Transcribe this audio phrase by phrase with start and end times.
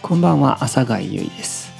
[0.00, 1.72] こんばんは、朝貝ゆいです。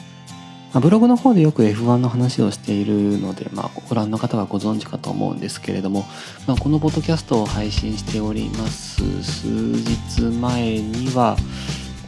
[0.74, 6.04] ま、ブログの方でよく F1 の話をしているので、まあ、ご覧の方はご存知かと思うんですけれども、
[6.46, 9.22] まあ、このポッドキャストを配信しております。
[9.22, 11.36] 数日前には、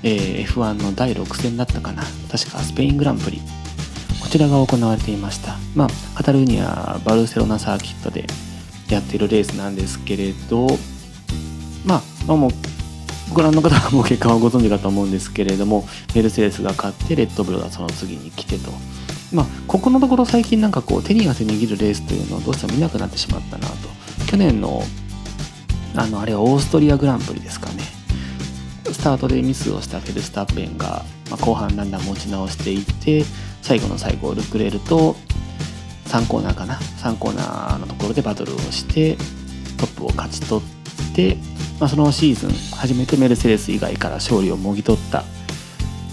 [0.03, 2.03] えー F1 の第6戦だったかな。
[2.31, 3.41] 確かスペイングランプリ。
[4.21, 5.57] こちらが行われていました。
[5.75, 8.27] まあカタルーニャバルセロナサーキットで
[8.89, 10.67] やっているレースなんですけれど
[11.85, 12.51] まあ、まあ、もう
[13.33, 18.73] ご覧の方はもう結果はご存知かと思うんですけれどもメルセデスが勝ってレッドブルがその次に来てと。
[19.33, 23.75] まあここのところ最近なんかこう手に汗握るレースというのをどうしても見なくなってしまったなと。
[24.27, 24.83] 去年の
[25.95, 27.85] あのあれはオーストリアグランプリですかね。
[28.93, 33.25] スタートでミスをしたフェルスタッペンが、ま、後半だんだん持ち直していって
[33.63, 35.15] 最後の最後ルクレールと
[36.07, 36.75] 3コーナーかな。
[36.75, 39.17] 3コーナーのところでバトルをして
[39.77, 41.37] トップを勝ち取って、
[41.81, 45.25] まあ、そのシーズン初めてメルセデス以外から勝利をもぎ取った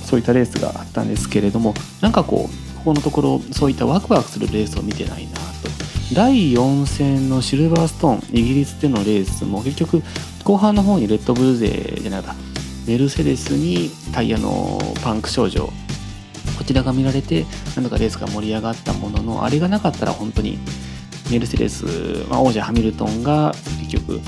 [0.04, 5.68] そういったレースがあったんですけれどもなんかこうここのところそういったワクワクするレースを見てないなと。
[6.14, 10.02] 第4戦のシルバーストーンイギリスでのレースも結局
[10.46, 12.34] 後半の方にレッドブル勢じゃないか
[12.88, 15.70] メルセデスにタイヤのパンク症状
[16.58, 20.58] こちらが見られてなんとかレースが盛り上がったもののあれがなかったら本当に
[21.30, 21.86] メルセデス、
[22.30, 24.22] まあ、王者ハミルトンが結局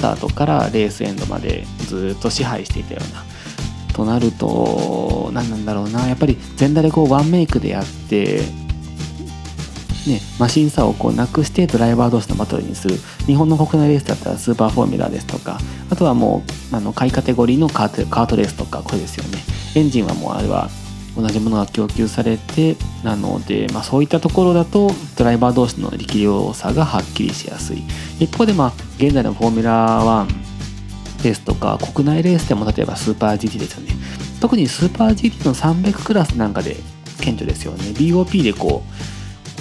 [0.00, 3.24] スタートからレースエンドまでずっと支配していたような。
[3.92, 6.08] となると何なんだろうな。
[6.08, 8.42] やっぱり全車でこうワンメイクでやって
[10.06, 12.96] ね、マシン差をこうなくしてドライバー同士のバトルにする。
[13.26, 15.58] 日本の国内レースだったらスーパーフォーミュラーですとか。
[15.90, 19.38] あとはもうあの下位カテゴリーのカートカートレースとかこれですよね。
[19.74, 20.70] エンジンはもうあれは
[21.16, 27.82] 同じものが供給されてなので、まあ、そういったところだとドライバー同士の力量差がはっきりしやすい。
[28.18, 33.94] 一方でまあ現在のフォーミュラー1レースとか国内レースでも例えばスーパー GT ですよね。
[34.40, 36.76] 特にスーパー GT の300クラスなんかで
[37.20, 37.84] 顕著ですよね。
[37.90, 38.82] BOP でこ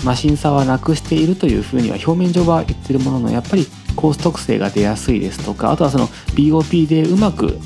[0.04, 7.58] うマシン差はなくしているというふうには表面上は言ってるもののやっぱりコース特性が出やすいですとかあとはその BOP でうまく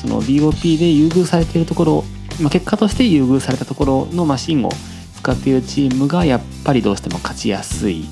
[0.00, 2.04] その BOP で優遇されているところ、
[2.42, 4.70] まあ、結果として優遇されたところのマシンを
[5.16, 8.04] 使っているチームがやっぱりどうしても勝ちやすい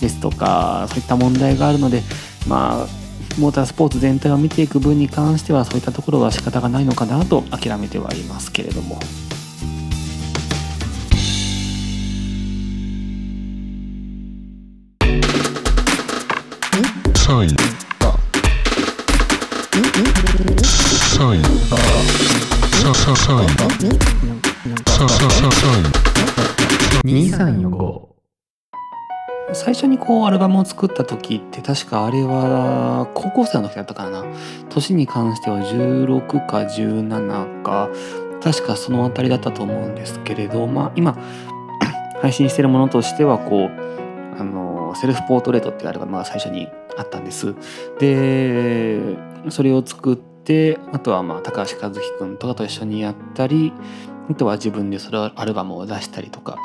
[0.00, 2.02] ですとかそういった問題があるので
[2.46, 2.86] まあ
[3.38, 9.00] モータースポーツ全体を見ていく分に関してはそういったところは仕方がないのかなと諦めてはいますけれども。
[17.14, 17.56] サイン
[21.16, 22.61] サイ
[29.54, 34.24] 最初にこうアルバムを作った時って確かあれは高校生の時だったからな。
[34.70, 37.90] 年に関しては16か17か
[38.42, 41.16] 確かその辺りだったと思うんですけれどまあ今
[42.20, 47.54] 配信してるものとしてはこうあのセルフポートレートっていうアルバムが最初にあったんです。
[47.98, 49.00] で
[49.50, 50.16] それを作っ
[50.92, 53.72] あとはまあ高橋和樹くんとかと一緒にやったり
[54.30, 56.56] あとは自分でそれアルバムを出したりとか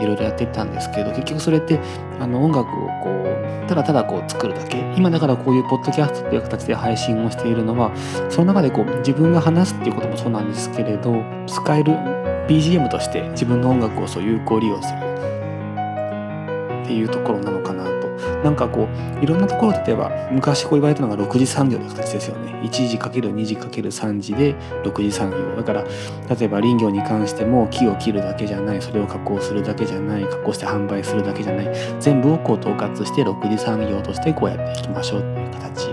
[0.00, 1.78] いろいろやってたんですけど結局それって
[2.20, 4.78] あの音楽をこうただただこう作るだけ。
[4.96, 7.92] 今だからこういうポッドキャストという形で配信をしているのは
[8.30, 11.92] その中でこう自分が話すっていうこともそうなんですけれど使える
[12.48, 14.98] BGM として自分の音楽をそう有効利用する
[16.82, 17.57] っていうところなのか
[18.48, 18.88] なんかこ
[19.20, 22.58] ういろんなところ例えば昔こう言われたのが6次産業という形ですよね。
[22.64, 24.54] 1次 ×2 次 ×3 次で
[24.84, 25.54] 6次産業。
[25.54, 31.68] だから例えば林業に関しても木を切るだけじゃないそれを加工するだけじゃない加工して販売するだけじゃない。
[32.00, 35.88] 全部をこう統括して6次産業としてこうやっていきましょうっていう形。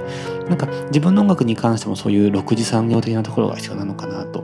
[0.47, 4.34] なんか自分の音楽に関してもそういう6次産業的なところが必要なのかなと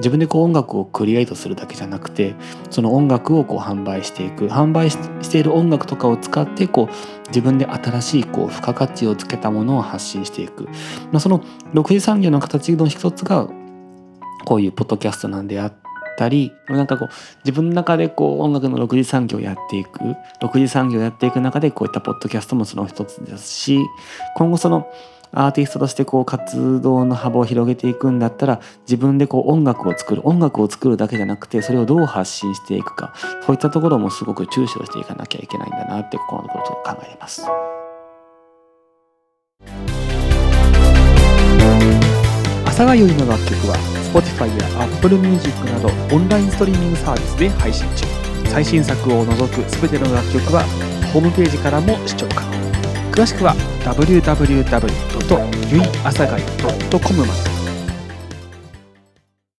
[0.00, 2.34] 自分でこう音楽をクリエイトするだけじゃなくて
[2.70, 4.48] その音楽をこう販売していく。
[4.48, 11.40] 販売している音楽とかを使ってこう自分で新しいこう付加価値をつけたものを発信していく、まあ、その
[11.74, 13.48] 6次産業の形の一つが
[14.44, 15.74] こういうポッドキャストなんであっ
[16.16, 17.08] たりなんかこう
[17.44, 20.00] 自分の中でこう音楽の6次産業をやっていく。
[20.40, 23.78] 6次産業をやっていく中でこういったポッドキャストもその一つですし
[24.34, 24.90] 今後その
[25.32, 33.14] アーティストとしてこう活動の幅を広げていくんだったら自分でこう音楽を作る音楽を作るだけじゃなくてそれをどう発信していくか
[33.46, 37.46] そういったところもすごく注視をしていかなきゃいけないんだなってここのところと考えます。
[42.80, 43.76] 朝がよりの楽曲は
[44.10, 48.06] Spotify や Apple Music などオンラインストリーミングサービスで配信中
[48.46, 50.62] 最新作を除く全ての楽曲は
[51.12, 55.70] ホームページからも視聴可能詳しくは www.
[55.70, 56.42] ゆいあさがい
[56.90, 57.49] .com まで